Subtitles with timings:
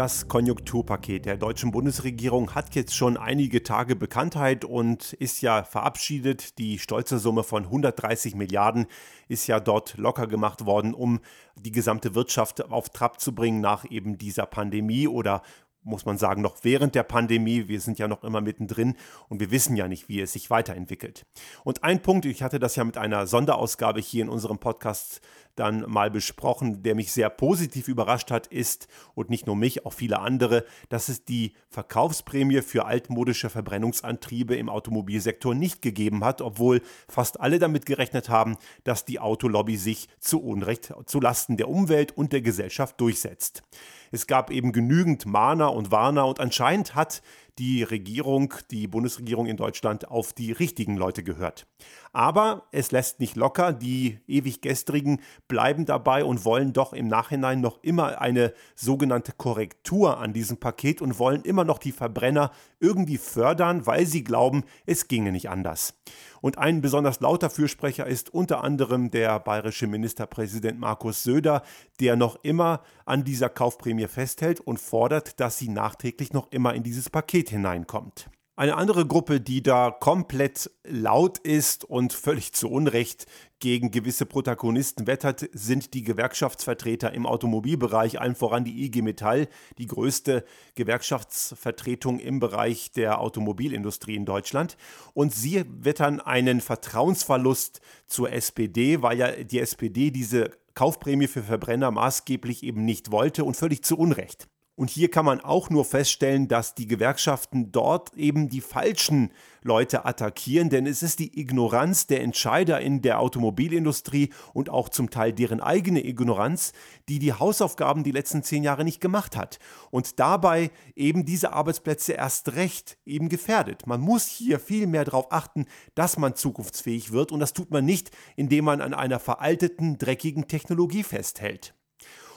[0.00, 6.58] Das Konjunkturpaket der deutschen Bundesregierung hat jetzt schon einige Tage Bekanntheit und ist ja verabschiedet.
[6.58, 8.86] Die stolze Summe von 130 Milliarden
[9.28, 11.20] ist ja dort locker gemacht worden, um
[11.54, 15.42] die gesamte Wirtschaft auf Trab zu bringen nach eben dieser Pandemie oder
[15.82, 17.68] muss man sagen, noch während der Pandemie.
[17.68, 18.96] Wir sind ja noch immer mittendrin
[19.28, 21.26] und wir wissen ja nicht, wie es sich weiterentwickelt.
[21.64, 25.20] Und ein Punkt, ich hatte das ja mit einer Sonderausgabe hier in unserem Podcast
[25.56, 29.92] dann mal besprochen, der mich sehr positiv überrascht hat, ist, und nicht nur mich, auch
[29.92, 36.82] viele andere, dass es die Verkaufsprämie für altmodische Verbrennungsantriebe im Automobilsektor nicht gegeben hat, obwohl
[37.08, 42.16] fast alle damit gerechnet haben, dass die Autolobby sich zu Unrecht zu Lasten der Umwelt
[42.16, 43.62] und der Gesellschaft durchsetzt.
[44.10, 47.22] Es gab eben genügend Mahner und Warner und anscheinend hat
[47.58, 51.66] die Regierung, die Bundesregierung in Deutschland auf die richtigen Leute gehört.
[52.12, 57.60] Aber es lässt nicht locker, die ewig gestrigen bleiben dabei und wollen doch im Nachhinein
[57.60, 63.18] noch immer eine sogenannte Korrektur an diesem Paket und wollen immer noch die Verbrenner irgendwie
[63.18, 65.94] fördern, weil sie glauben, es ginge nicht anders.
[66.40, 71.62] Und ein besonders lauter Fürsprecher ist unter anderem der bayerische Ministerpräsident Markus Söder,
[72.00, 76.82] der noch immer an dieser Kaufprämie festhält und fordert, dass sie nachträglich noch immer in
[76.82, 78.30] dieses Paket hineinkommt.
[78.60, 83.24] Eine andere Gruppe, die da komplett laut ist und völlig zu Unrecht
[83.58, 89.86] gegen gewisse Protagonisten wettert, sind die Gewerkschaftsvertreter im Automobilbereich, allen voran die IG Metall, die
[89.86, 94.76] größte Gewerkschaftsvertretung im Bereich der Automobilindustrie in Deutschland.
[95.14, 101.90] Und sie wettern einen Vertrauensverlust zur SPD, weil ja die SPD diese Kaufprämie für Verbrenner
[101.90, 104.49] maßgeblich eben nicht wollte und völlig zu Unrecht.
[104.80, 110.06] Und hier kann man auch nur feststellen, dass die Gewerkschaften dort eben die falschen Leute
[110.06, 115.34] attackieren, denn es ist die Ignoranz der Entscheider in der Automobilindustrie und auch zum Teil
[115.34, 116.72] deren eigene Ignoranz,
[117.10, 119.58] die die Hausaufgaben die letzten zehn Jahre nicht gemacht hat
[119.90, 123.86] und dabei eben diese Arbeitsplätze erst recht eben gefährdet.
[123.86, 127.84] Man muss hier viel mehr darauf achten, dass man zukunftsfähig wird und das tut man
[127.84, 131.74] nicht, indem man an einer veralteten, dreckigen Technologie festhält.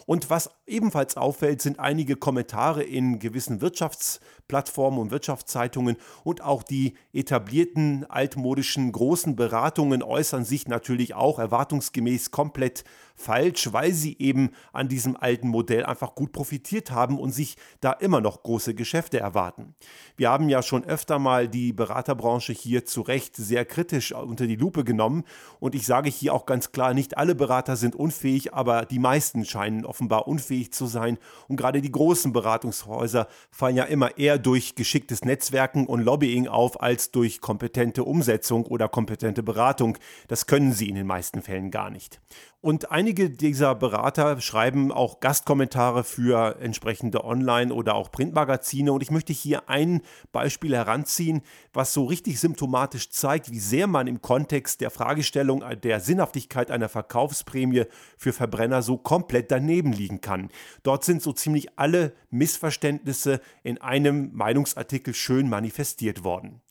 [0.05, 6.95] Und was ebenfalls auffällt, sind einige Kommentare in gewissen Wirtschaftsplattformen und Wirtschaftszeitungen und auch die
[7.13, 12.83] etablierten altmodischen großen Beratungen äußern sich natürlich auch erwartungsgemäß komplett
[13.15, 17.91] falsch, weil sie eben an diesem alten Modell einfach gut profitiert haben und sich da
[17.91, 19.75] immer noch große Geschäfte erwarten.
[20.15, 24.55] Wir haben ja schon öfter mal die Beraterbranche hier zu Recht sehr kritisch unter die
[24.55, 25.23] Lupe genommen
[25.59, 29.45] und ich sage hier auch ganz klar, nicht alle Berater sind unfähig, aber die meisten
[29.45, 31.19] scheinen offenbar unfähig zu sein.
[31.47, 36.81] Und gerade die großen Beratungshäuser fallen ja immer eher durch geschicktes Netzwerken und Lobbying auf,
[36.81, 39.99] als durch kompetente Umsetzung oder kompetente Beratung.
[40.27, 42.19] Das können sie in den meisten Fällen gar nicht.
[42.65, 48.93] Und einige dieser Berater schreiben auch Gastkommentare für entsprechende Online- oder auch Printmagazine.
[48.93, 51.41] Und ich möchte hier ein Beispiel heranziehen,
[51.73, 56.87] was so richtig symptomatisch zeigt, wie sehr man im Kontext der Fragestellung der Sinnhaftigkeit einer
[56.87, 57.83] Verkaufsprämie
[58.17, 60.49] für Verbrenner so komplett daneben liegen kann.
[60.83, 66.61] Dort sind so ziemlich alle Missverständnisse in einem Meinungsartikel schön manifestiert worden.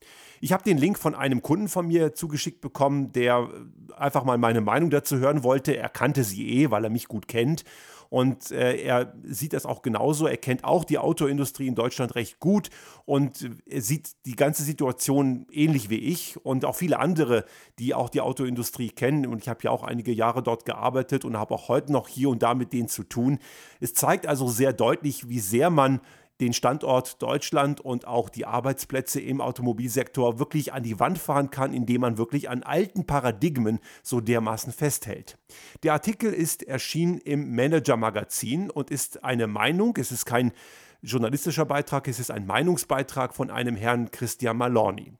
[0.40, 3.48] Ich habe den Link von einem Kunden von mir zugeschickt bekommen, der
[3.96, 5.76] einfach mal meine Meinung dazu hören wollte.
[5.76, 7.64] Er kannte sie eh, weil er mich gut kennt.
[8.12, 10.26] Und äh, er sieht das auch genauso.
[10.26, 12.68] Er kennt auch die Autoindustrie in Deutschland recht gut
[13.06, 17.46] und er sieht die ganze Situation ähnlich wie ich und auch viele andere,
[17.78, 19.24] die auch die Autoindustrie kennen.
[19.24, 22.28] Und ich habe ja auch einige Jahre dort gearbeitet und habe auch heute noch hier
[22.28, 23.38] und da mit denen zu tun.
[23.80, 26.02] Es zeigt also sehr deutlich, wie sehr man
[26.42, 31.72] den Standort Deutschland und auch die Arbeitsplätze im Automobilsektor wirklich an die Wand fahren kann,
[31.72, 35.38] indem man wirklich an alten Paradigmen so dermaßen festhält.
[35.84, 40.52] Der Artikel ist erschienen im Manager Magazin und ist eine Meinung, es ist kein
[41.02, 45.12] journalistischer Beitrag, es ist ein Meinungsbeitrag von einem Herrn Christian Malorni.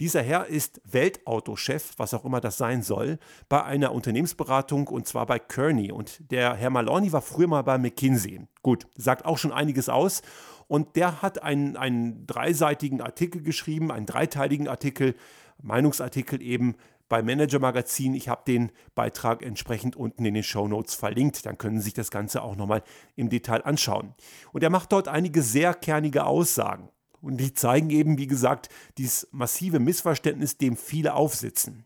[0.00, 5.26] Dieser Herr ist Weltautochef, was auch immer das sein soll, bei einer Unternehmensberatung und zwar
[5.26, 5.90] bei Kearney.
[5.90, 8.42] Und der Herr Malorni war früher mal bei McKinsey.
[8.62, 10.22] Gut, sagt auch schon einiges aus.
[10.68, 15.14] Und der hat einen, einen dreiseitigen Artikel geschrieben, einen dreiteiligen Artikel,
[15.62, 16.76] Meinungsartikel eben
[17.08, 18.14] bei Manager Magazin.
[18.14, 21.46] Ich habe den Beitrag entsprechend unten in den Show Notes verlinkt.
[21.46, 22.82] Dann können Sie sich das Ganze auch nochmal
[23.16, 24.14] im Detail anschauen.
[24.52, 26.88] Und er macht dort einige sehr kernige Aussagen.
[27.20, 31.84] Und die zeigen eben, wie gesagt, dieses massive Missverständnis, dem viele aufsitzen.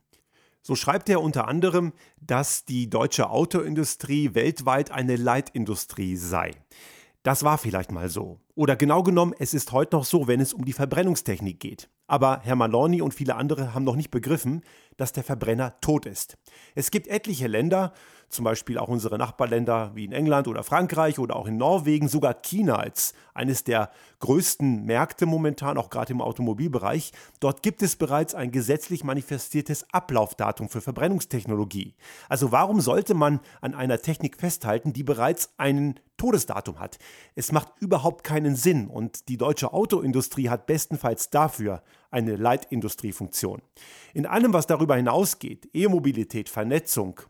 [0.62, 6.52] So schreibt er unter anderem, dass die deutsche Autoindustrie weltweit eine Leitindustrie sei.
[7.24, 8.40] Das war vielleicht mal so.
[8.54, 11.88] Oder genau genommen, es ist heute noch so, wenn es um die Verbrennungstechnik geht.
[12.12, 14.60] Aber Herr Maloney und viele andere haben noch nicht begriffen,
[14.98, 16.36] dass der Verbrenner tot ist.
[16.74, 17.94] Es gibt etliche Länder,
[18.28, 22.34] zum Beispiel auch unsere Nachbarländer wie in England oder Frankreich oder auch in Norwegen, sogar
[22.34, 27.12] China als eines der größten Märkte momentan, auch gerade im Automobilbereich.
[27.40, 31.94] Dort gibt es bereits ein gesetzlich manifestiertes Ablaufdatum für Verbrennungstechnologie.
[32.28, 36.98] Also warum sollte man an einer Technik festhalten, die bereits einen Todesdatum hat?
[37.34, 41.82] Es macht überhaupt keinen Sinn und die deutsche Autoindustrie hat bestenfalls dafür
[42.12, 43.62] eine Leitindustriefunktion.
[44.14, 47.20] In allem, was darüber hinausgeht, E-Mobilität, Vernetzung,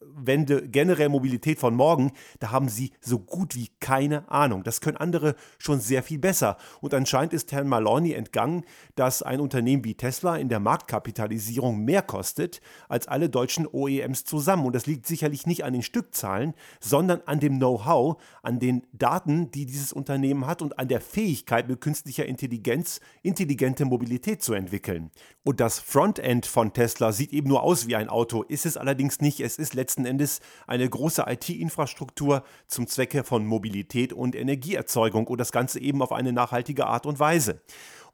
[0.00, 4.62] Mobilitätswende, generell Mobilität von morgen, da haben sie so gut wie keine Ahnung.
[4.62, 6.56] Das können andere schon sehr viel besser.
[6.80, 8.64] Und anscheinend ist Herrn Maloney entgangen,
[8.94, 14.66] dass ein Unternehmen wie Tesla in der Marktkapitalisierung mehr kostet als alle deutschen OEMs zusammen.
[14.66, 19.50] Und das liegt sicherlich nicht an den Stückzahlen, sondern an dem Know-how, an den Daten,
[19.50, 25.10] die dieses Unternehmen hat und an der Fähigkeit mit künstlicher Intelligenz intelligente Mobilität zu entwickeln.
[25.42, 29.20] Und das Frontend von Tesla sieht eben nur aus wie ein Auto, ist es allerdings
[29.20, 29.40] nicht.
[29.40, 35.50] Es ist letzten Endes eine große IT-Infrastruktur zum Zwecke von Mobilität und Energieerzeugung und das
[35.50, 37.60] Ganze eben auf eine nachhaltige Art und Weise.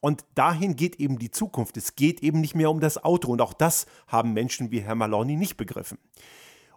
[0.00, 1.76] Und dahin geht eben die Zukunft.
[1.76, 4.94] Es geht eben nicht mehr um das Auto und auch das haben Menschen wie Herr
[4.94, 5.98] Maloney nicht begriffen.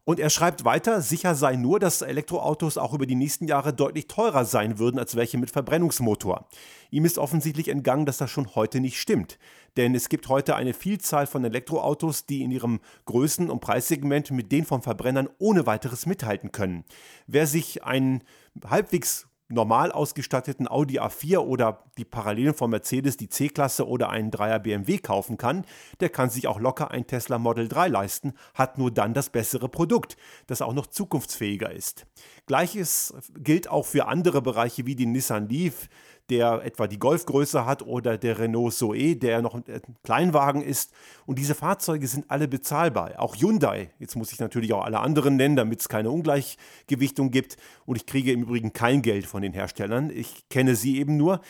[0.10, 4.08] Und er schreibt weiter, sicher sei nur, dass Elektroautos auch über die nächsten Jahre deutlich
[4.08, 6.48] teurer sein würden als welche mit Verbrennungsmotor.
[6.90, 9.38] Ihm ist offensichtlich entgangen, dass das schon heute nicht stimmt.
[9.78, 14.52] Denn es gibt heute eine Vielzahl von Elektroautos, die in ihrem Größen- und Preissegment mit
[14.52, 16.86] den von Verbrennern ohne weiteres mithalten können.
[17.28, 18.24] Wer sich einen
[18.68, 24.60] halbwegs normal ausgestatteten Audi A4 oder die Parallelen von Mercedes, die C-Klasse oder einen 3er
[24.60, 25.66] BMW kaufen kann,
[26.00, 29.68] der kann sich auch locker ein Tesla Model 3 leisten, hat nur dann das bessere
[29.68, 30.18] Produkt,
[30.48, 32.06] das auch noch zukunftsfähiger ist.
[32.46, 35.90] Gleiches gilt auch für andere Bereiche wie die Nissan Leaf,
[36.30, 39.64] der etwa die Golfgröße hat oder der Renault Zoe, der noch ein
[40.04, 40.92] Kleinwagen ist.
[41.26, 43.14] Und diese Fahrzeuge sind alle bezahlbar.
[43.18, 47.58] Auch Hyundai, jetzt muss ich natürlich auch alle anderen nennen, damit es keine Ungleichgewichtung gibt.
[47.86, 50.10] Und ich kriege im Übrigen kein Geld von den Herstellern.
[50.10, 51.42] Ich kenne sie eben nur.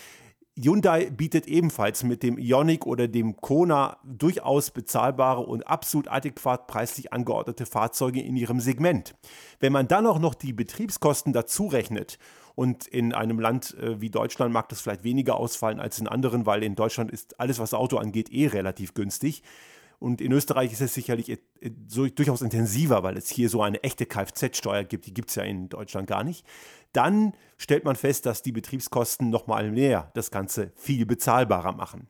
[0.62, 7.14] Hyundai bietet ebenfalls mit dem Ioniq oder dem Kona durchaus bezahlbare und absolut adäquat preislich
[7.14, 9.16] angeordnete Fahrzeuge in ihrem Segment.
[9.62, 12.20] Wenn man dann auch noch die Betriebskosten dazu rechnet
[12.60, 16.46] und in einem Land äh, wie Deutschland mag das vielleicht weniger ausfallen als in anderen,
[16.46, 19.44] weil in Deutschland ist alles, was Auto angeht, eh relativ günstig.
[19.98, 21.40] Und in Österreich ist es sicherlich
[21.88, 25.06] so, durchaus intensiver, weil es hier so eine echte Kfz-Steuer gibt.
[25.06, 26.46] Die gibt es ja in Deutschland gar nicht.
[26.92, 32.10] Dann stellt man fest, dass die Betriebskosten nochmal mehr das Ganze viel bezahlbarer machen.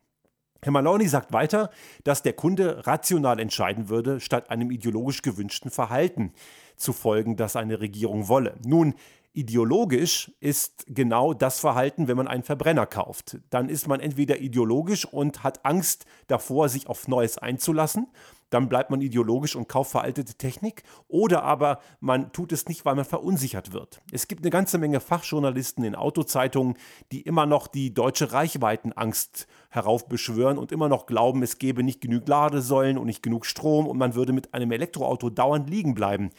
[0.64, 1.70] Herr Maloney sagt weiter,
[2.04, 6.34] dass der Kunde rational entscheiden würde, statt einem ideologisch gewünschten Verhalten
[6.76, 8.56] zu folgen, das eine Regierung wolle.
[8.66, 8.96] Nun,
[9.40, 13.38] Ideologisch ist genau das Verhalten, wenn man einen Verbrenner kauft.
[13.52, 18.08] Dann ist man entweder ideologisch und hat Angst davor, sich auf Neues einzulassen.
[18.50, 20.84] Dann bleibt man ideologisch und kauft veraltete Technik.
[21.08, 24.02] Oder aber man tut es nicht, weil man verunsichert wird.
[24.12, 26.76] Es gibt eine ganze Menge Fachjournalisten in Autozeitungen,
[27.14, 32.28] die immer noch die deutsche Reichweitenangst heraufbeschwören und immer noch glauben, es gäbe nicht genug
[32.28, 36.32] Ladesäulen und nicht genug Strom und man würde mit einem Elektroauto dauernd liegen bleiben.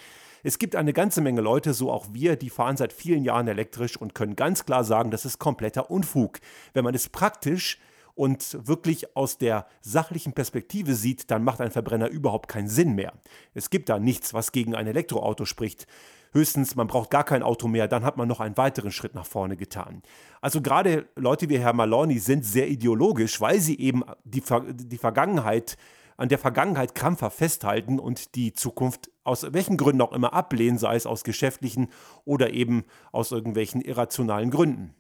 [0.43, 3.97] Es gibt eine ganze Menge Leute, so auch wir, die fahren seit vielen Jahren elektrisch
[3.97, 6.41] und können ganz klar sagen, das ist kompletter Unfug.
[6.73, 7.79] Wenn man es praktisch
[8.15, 13.13] und wirklich aus der sachlichen Perspektive sieht, dann macht ein Verbrenner überhaupt keinen Sinn mehr.
[13.55, 15.87] Es gibt da nichts, was gegen ein Elektroauto spricht.
[16.33, 19.27] Höchstens, man braucht gar kein Auto mehr, dann hat man noch einen weiteren Schritt nach
[19.27, 20.03] vorne getan.
[20.41, 25.77] Also gerade Leute wie Herr Maloney sind sehr ideologisch, weil sie eben die, die Vergangenheit
[26.21, 30.95] an der Vergangenheit krampfer festhalten und die Zukunft aus welchen Gründen auch immer ablehnen, sei
[30.95, 31.89] es aus geschäftlichen
[32.27, 34.95] oder eben aus irgendwelchen irrationalen Gründen.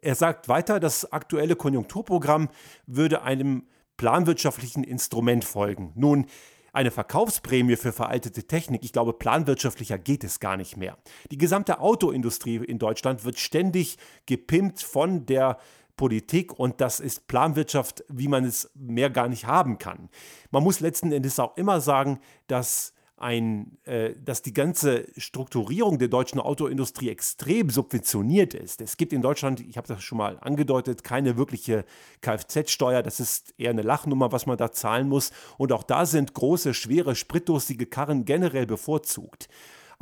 [0.00, 2.48] Er sagt weiter, das aktuelle Konjunkturprogramm
[2.86, 5.92] würde einem planwirtschaftlichen Instrument folgen.
[5.94, 6.26] Nun,
[6.72, 10.96] eine Verkaufsprämie für veraltete Technik, ich glaube, planwirtschaftlicher geht es gar nicht mehr.
[11.30, 13.96] Die gesamte Autoindustrie in Deutschland wird ständig
[14.26, 15.58] gepimpt von der
[15.96, 20.08] Politik und das ist Planwirtschaft, wie man es mehr gar nicht haben kann.
[20.50, 26.08] Man muss letzten Endes auch immer sagen, dass ein, äh, dass die ganze Strukturierung der
[26.08, 28.80] deutschen Autoindustrie extrem subventioniert ist.
[28.80, 31.84] Es gibt in Deutschland, ich habe das schon mal angedeutet, keine wirkliche
[32.20, 33.02] Kfz-Steuer.
[33.02, 35.30] Das ist eher eine Lachnummer, was man da zahlen muss.
[35.56, 39.48] Und auch da sind große, schwere, spritdurstige Karren generell bevorzugt.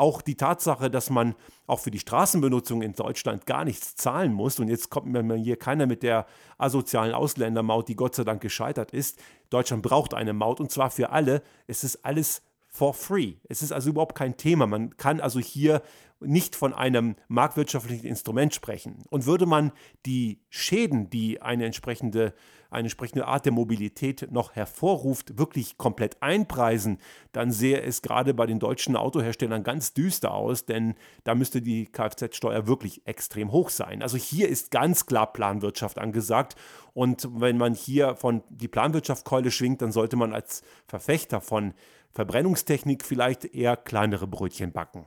[0.01, 1.35] Auch die Tatsache, dass man
[1.67, 5.59] auch für die Straßenbenutzung in Deutschland gar nichts zahlen muss, und jetzt kommt mir hier
[5.59, 6.25] keiner mit der
[6.57, 9.19] asozialen Ausländermaut, die Gott sei Dank gescheitert ist.
[9.51, 11.43] Deutschland braucht eine Maut und zwar für alle.
[11.67, 12.41] Es ist alles
[12.71, 13.35] for free.
[13.49, 14.67] Es ist also überhaupt kein Thema.
[14.67, 15.83] Man kann also hier
[16.21, 19.03] nicht von einem marktwirtschaftlichen Instrument sprechen.
[19.09, 19.73] Und würde man
[20.07, 22.35] die Schäden, die eine entsprechende,
[22.71, 26.99] eine entsprechende Art der Mobilität noch hervorruft, wirklich komplett einpreisen,
[27.33, 31.87] dann sähe es gerade bei den deutschen Autoherstellern ganz düster aus, denn da müsste die
[31.87, 34.03] Kfz-Steuer wirklich extrem hoch sein.
[34.03, 36.55] Also hier ist ganz klar Planwirtschaft angesagt.
[36.93, 41.73] Und wenn man hier von die Planwirtschaftkeule schwingt, dann sollte man als Verfechter von
[42.13, 45.07] Verbrennungstechnik vielleicht eher kleinere Brötchen backen.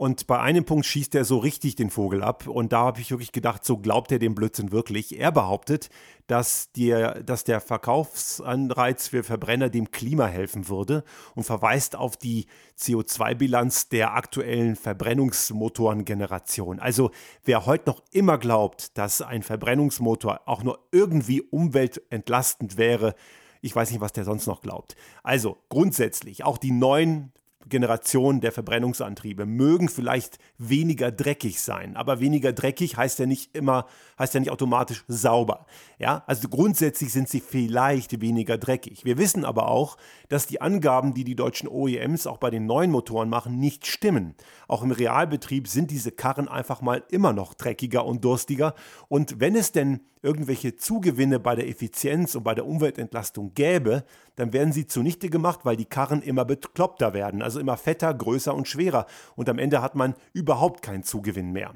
[0.00, 2.46] Und bei einem Punkt schießt er so richtig den Vogel ab.
[2.46, 5.20] Und da habe ich wirklich gedacht, so glaubt er dem Blödsinn wirklich.
[5.20, 5.90] Er behauptet,
[6.26, 12.46] dass, der, dass der Verkaufsanreiz für Verbrenner dem Klima helfen würde und verweist auf die
[12.78, 16.80] CO2-Bilanz der aktuellen Verbrennungsmotorengeneration.
[16.80, 17.10] Also
[17.44, 23.14] wer heute noch immer glaubt, dass ein Verbrennungsmotor auch nur irgendwie umweltentlastend wäre,
[23.60, 24.96] ich weiß nicht, was der sonst noch glaubt.
[25.22, 27.32] Also grundsätzlich, auch die neuen
[27.68, 33.86] Generation der Verbrennungsantriebe mögen vielleicht weniger dreckig sein, aber weniger dreckig heißt ja nicht immer,
[34.18, 35.66] heißt ja nicht automatisch sauber.
[35.98, 39.04] Ja, also grundsätzlich sind sie vielleicht weniger dreckig.
[39.04, 39.98] Wir wissen aber auch,
[40.28, 44.34] dass die Angaben, die die deutschen OEMs auch bei den neuen Motoren machen, nicht stimmen.
[44.66, 48.74] Auch im Realbetrieb sind diese Karren einfach mal immer noch dreckiger und durstiger.
[49.08, 54.04] Und wenn es denn irgendwelche Zugewinne bei der Effizienz und bei der Umweltentlastung gäbe,
[54.40, 58.54] dann werden sie zunichte gemacht, weil die Karren immer bekloppter werden, also immer fetter, größer
[58.54, 59.06] und schwerer.
[59.36, 61.74] Und am Ende hat man überhaupt keinen Zugewinn mehr.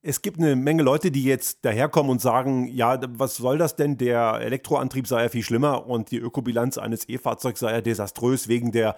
[0.00, 3.98] Es gibt eine Menge Leute, die jetzt daherkommen und sagen, ja, was soll das denn?
[3.98, 8.72] Der Elektroantrieb sei ja viel schlimmer und die Ökobilanz eines E-Fahrzeugs sei ja desaströs wegen
[8.72, 8.96] der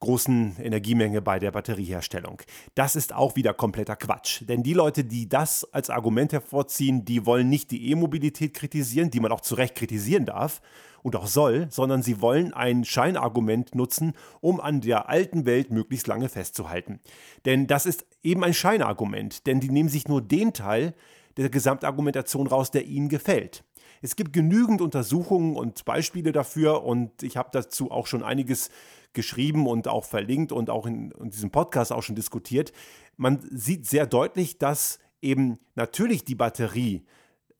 [0.00, 2.40] großen Energiemenge bei der Batterieherstellung.
[2.74, 4.42] Das ist auch wieder kompletter Quatsch.
[4.48, 9.20] Denn die Leute, die das als Argument hervorziehen, die wollen nicht die E-Mobilität kritisieren, die
[9.20, 10.60] man auch zu Recht kritisieren darf,
[11.02, 16.06] und auch soll, sondern sie wollen ein Scheinargument nutzen, um an der alten Welt möglichst
[16.06, 17.00] lange festzuhalten.
[17.44, 20.94] Denn das ist eben ein Scheinargument, denn die nehmen sich nur den Teil
[21.36, 23.64] der Gesamtargumentation raus, der ihnen gefällt.
[24.02, 28.70] Es gibt genügend Untersuchungen und Beispiele dafür und ich habe dazu auch schon einiges
[29.12, 32.72] geschrieben und auch verlinkt und auch in, in diesem Podcast auch schon diskutiert.
[33.16, 37.04] Man sieht sehr deutlich, dass eben natürlich die Batterie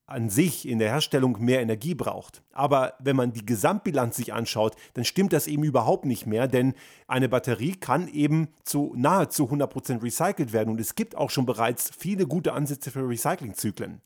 [0.09, 2.43] an sich in der Herstellung mehr Energie braucht.
[2.53, 6.73] Aber wenn man die Gesamtbilanz sich anschaut, dann stimmt das eben überhaupt nicht mehr, denn
[7.07, 11.91] eine Batterie kann eben zu nahezu 100% recycelt werden und es gibt auch schon bereits
[11.97, 14.01] viele gute Ansätze für Recyclingzyklen.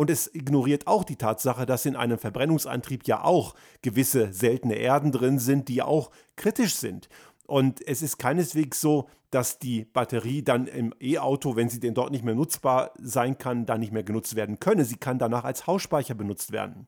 [0.00, 5.12] Und es ignoriert auch die Tatsache, dass in einem Verbrennungsantrieb ja auch gewisse seltene Erden
[5.12, 7.10] drin sind, die auch kritisch sind.
[7.46, 12.12] Und es ist keineswegs so, dass die Batterie dann im E-Auto, wenn sie denn dort
[12.12, 14.86] nicht mehr nutzbar sein kann, dann nicht mehr genutzt werden könne.
[14.86, 16.86] Sie kann danach als Hausspeicher benutzt werden.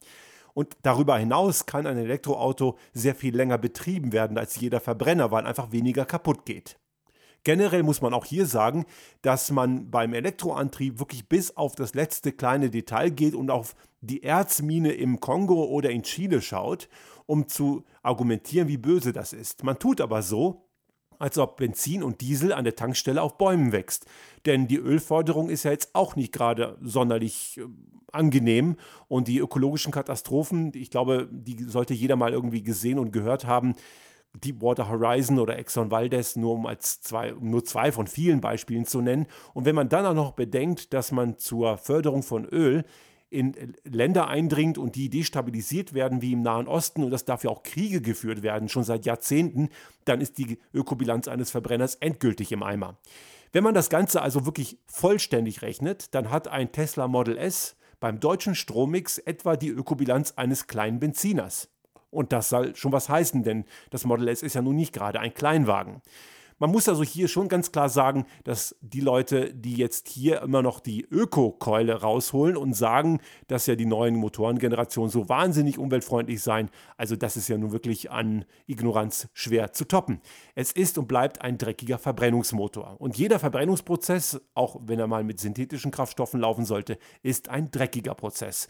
[0.54, 5.44] Und darüber hinaus kann ein Elektroauto sehr viel länger betrieben werden als jeder Verbrenner, weil
[5.44, 6.78] einfach weniger kaputt geht.
[7.44, 8.84] Generell muss man auch hier sagen,
[9.22, 14.22] dass man beim Elektroantrieb wirklich bis auf das letzte kleine Detail geht und auf die
[14.22, 16.88] Erzmine im Kongo oder in Chile schaut
[17.26, 19.64] um zu argumentieren, wie böse das ist.
[19.64, 20.68] Man tut aber so,
[21.18, 24.06] als ob Benzin und Diesel an der Tankstelle auf Bäumen wächst.
[24.44, 27.66] Denn die Ölförderung ist ja jetzt auch nicht gerade sonderlich äh,
[28.10, 28.76] angenehm
[29.08, 33.74] und die ökologischen Katastrophen, ich glaube, die sollte jeder mal irgendwie gesehen und gehört haben.
[34.34, 38.86] Deepwater Horizon oder Exxon Valdez, nur um als zwei, um nur zwei von vielen Beispielen
[38.86, 39.26] zu nennen.
[39.54, 42.84] Und wenn man dann auch noch bedenkt, dass man zur Förderung von Öl
[43.32, 47.62] in Länder eindringt und die destabilisiert werden wie im Nahen Osten und dass dafür auch
[47.62, 49.70] Kriege geführt werden, schon seit Jahrzehnten,
[50.04, 52.98] dann ist die Ökobilanz eines Verbrenners endgültig im Eimer.
[53.52, 58.20] Wenn man das Ganze also wirklich vollständig rechnet, dann hat ein Tesla Model S beim
[58.20, 61.71] deutschen Strommix etwa die Ökobilanz eines kleinen Benziners.
[62.12, 65.18] Und das soll schon was heißen, denn das Model S ist ja nun nicht gerade
[65.18, 66.02] ein Kleinwagen.
[66.58, 70.62] Man muss also hier schon ganz klar sagen, dass die Leute, die jetzt hier immer
[70.62, 76.70] noch die Öko-Keule rausholen und sagen, dass ja die neuen Motorengenerationen so wahnsinnig umweltfreundlich seien,
[76.96, 80.20] also das ist ja nun wirklich an Ignoranz schwer zu toppen.
[80.54, 82.94] Es ist und bleibt ein dreckiger Verbrennungsmotor.
[83.00, 88.14] Und jeder Verbrennungsprozess, auch wenn er mal mit synthetischen Kraftstoffen laufen sollte, ist ein dreckiger
[88.14, 88.68] Prozess.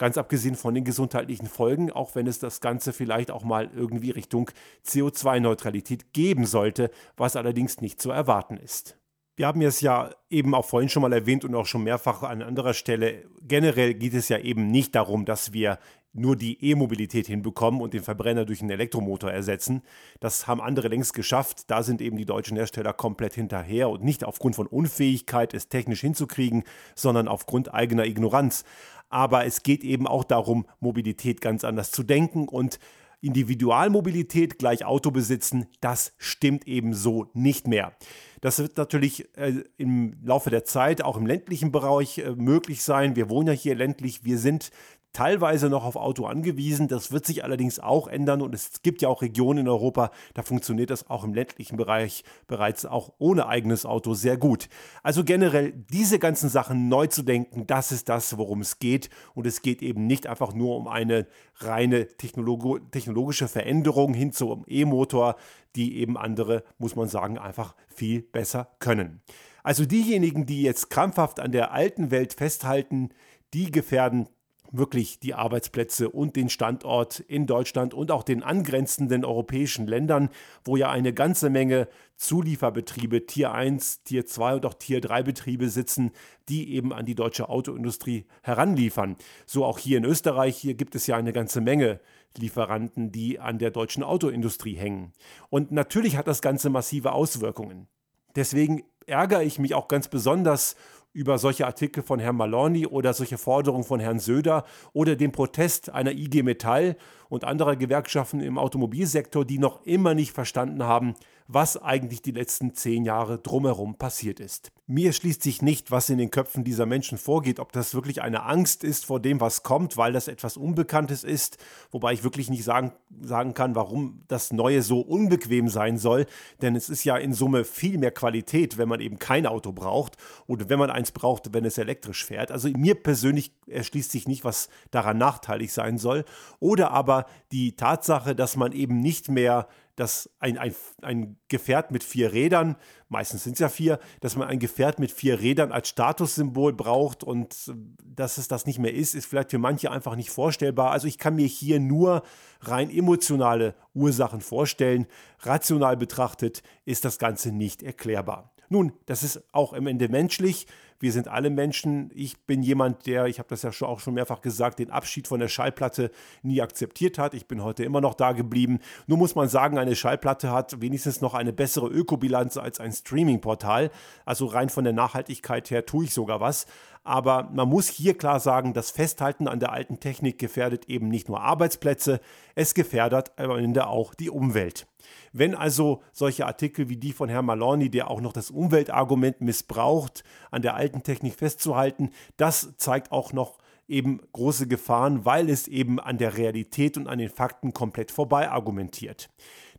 [0.00, 4.08] Ganz abgesehen von den gesundheitlichen Folgen, auch wenn es das Ganze vielleicht auch mal irgendwie
[4.08, 4.50] Richtung
[4.86, 8.96] CO2-Neutralität geben sollte, was allerdings nicht zu erwarten ist.
[9.36, 12.40] Wir haben es ja eben auch vorhin schon mal erwähnt und auch schon mehrfach an
[12.40, 13.26] anderer Stelle.
[13.42, 15.78] Generell geht es ja eben nicht darum, dass wir
[16.12, 19.82] nur die E-Mobilität hinbekommen und den Verbrenner durch einen Elektromotor ersetzen.
[20.18, 21.70] Das haben andere längst geschafft.
[21.70, 26.00] Da sind eben die deutschen Hersteller komplett hinterher und nicht aufgrund von Unfähigkeit, es technisch
[26.00, 26.64] hinzukriegen,
[26.94, 28.64] sondern aufgrund eigener Ignoranz
[29.10, 32.78] aber es geht eben auch darum, Mobilität ganz anders zu denken und
[33.20, 37.92] Individualmobilität gleich Auto besitzen, das stimmt eben so nicht mehr.
[38.40, 43.16] Das wird natürlich äh, im Laufe der Zeit auch im ländlichen Bereich äh, möglich sein.
[43.16, 44.24] Wir wohnen ja hier ländlich.
[44.24, 44.70] Wir sind
[45.12, 46.88] teilweise noch auf Auto angewiesen.
[46.88, 50.42] Das wird sich allerdings auch ändern und es gibt ja auch Regionen in Europa, da
[50.42, 54.68] funktioniert das auch im ländlichen Bereich bereits auch ohne eigenes Auto sehr gut.
[55.02, 59.46] Also generell diese ganzen Sachen neu zu denken, das ist das, worum es geht und
[59.46, 61.26] es geht eben nicht einfach nur um eine
[61.56, 65.36] reine Technologo technologische Veränderung hin zum E-Motor,
[65.76, 69.22] die eben andere, muss man sagen, einfach viel besser können.
[69.62, 73.10] Also diejenigen, die jetzt krampfhaft an der alten Welt festhalten,
[73.52, 74.28] die gefährden
[74.72, 80.30] wirklich die Arbeitsplätze und den Standort in Deutschland und auch den angrenzenden europäischen Ländern,
[80.64, 85.68] wo ja eine ganze Menge Zulieferbetriebe, Tier 1, Tier 2 und auch Tier 3 Betriebe
[85.70, 86.12] sitzen,
[86.48, 89.16] die eben an die deutsche Autoindustrie heranliefern.
[89.46, 92.00] So auch hier in Österreich, hier gibt es ja eine ganze Menge
[92.36, 95.12] Lieferanten, die an der deutschen Autoindustrie hängen.
[95.48, 97.88] Und natürlich hat das Ganze massive Auswirkungen.
[98.36, 100.76] Deswegen ärgere ich mich auch ganz besonders
[101.12, 105.90] über solche Artikel von Herrn Maloney oder solche Forderungen von Herrn Söder oder den Protest
[105.90, 106.96] einer IG Metall
[107.30, 111.14] und anderer Gewerkschaften im Automobilsektor, die noch immer nicht verstanden haben,
[111.52, 114.70] was eigentlich die letzten zehn Jahre drumherum passiert ist.
[114.86, 118.44] Mir schließt sich nicht, was in den Köpfen dieser Menschen vorgeht, ob das wirklich eine
[118.44, 121.58] Angst ist vor dem, was kommt, weil das etwas Unbekanntes ist,
[121.90, 126.26] wobei ich wirklich nicht sagen, sagen kann, warum das Neue so unbequem sein soll,
[126.62, 130.16] denn es ist ja in Summe viel mehr Qualität, wenn man eben kein Auto braucht
[130.46, 132.52] oder wenn man eins braucht, wenn es elektrisch fährt.
[132.52, 136.24] Also mir persönlich erschließt sich nicht, was daran nachteilig sein soll.
[136.58, 137.19] Oder aber
[137.52, 139.68] die Tatsache, dass man eben nicht mehr
[140.00, 142.76] dass ein, ein, ein Gefährt mit vier Rädern,
[143.10, 147.22] meistens sind es ja vier, dass man ein Gefährt mit vier Rädern als Statussymbol braucht
[147.22, 150.90] und äh, dass es das nicht mehr ist, ist vielleicht für manche einfach nicht vorstellbar.
[150.90, 152.22] Also ich kann mir hier nur
[152.62, 155.06] rein emotionale Ursachen vorstellen.
[155.40, 158.54] Rational betrachtet ist das Ganze nicht erklärbar.
[158.70, 160.66] Nun, das ist auch im Ende menschlich.
[161.02, 162.10] Wir sind alle Menschen.
[162.14, 165.40] Ich bin jemand, der, ich habe das ja auch schon mehrfach gesagt, den Abschied von
[165.40, 166.10] der Schallplatte
[166.42, 167.32] nie akzeptiert hat.
[167.32, 168.80] Ich bin heute immer noch da geblieben.
[169.06, 173.90] Nur muss man sagen, eine Schallplatte hat wenigstens noch eine bessere Ökobilanz als ein Streaming-Portal.
[174.26, 176.66] Also rein von der Nachhaltigkeit her tue ich sogar was.
[177.02, 181.28] Aber man muss hier klar sagen, das Festhalten an der alten Technik gefährdet eben nicht
[181.28, 182.20] nur Arbeitsplätze,
[182.54, 184.86] es gefährdet am Ende auch die Umwelt.
[185.32, 190.24] Wenn also solche Artikel wie die von Herrn Maloney, der auch noch das Umweltargument missbraucht,
[190.50, 193.58] an der alten Technik festzuhalten, das zeigt auch noch
[193.88, 198.48] eben große Gefahren, weil es eben an der Realität und an den Fakten komplett vorbei
[198.50, 199.30] argumentiert.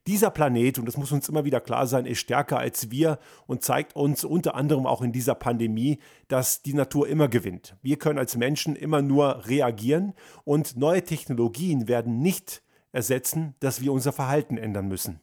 [0.08, 3.64] Dieser Planet, und das muss uns immer wieder klar sein, ist stärker als wir und
[3.64, 7.76] zeigt uns unter anderem auch in dieser Pandemie, dass die Natur immer gewinnt.
[7.84, 13.94] Wir können als Menschen immer nur reagieren und neue Technologien werden nicht ersetzen, dass wir
[13.94, 15.20] unser Verhalten ändern müssen.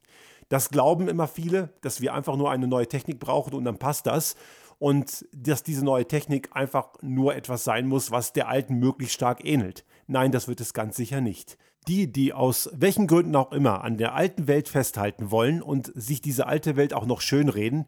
[0.49, 4.07] Das glauben immer viele, dass wir einfach nur eine neue Technik brauchen und dann passt
[4.07, 4.37] das.
[4.79, 9.45] Und dass diese neue Technik einfach nur etwas sein muss, was der alten möglichst stark
[9.45, 9.85] ähnelt.
[10.07, 11.59] Nein, das wird es ganz sicher nicht.
[11.89, 16.21] Die, die aus welchen Gründen auch immer an der alten Welt festhalten wollen und sich
[16.21, 17.87] diese alte Welt auch noch schönreden,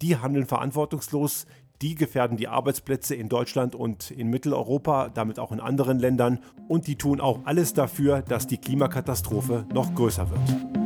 [0.00, 1.46] die handeln verantwortungslos,
[1.82, 6.38] die gefährden die Arbeitsplätze in Deutschland und in Mitteleuropa, damit auch in anderen Ländern
[6.68, 10.81] und die tun auch alles dafür, dass die Klimakatastrophe noch größer wird.